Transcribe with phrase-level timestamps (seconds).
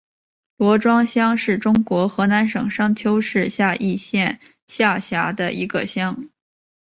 [0.57, 6.27] 罗庄乡是中国河南省商丘市夏邑县下辖的一个乡。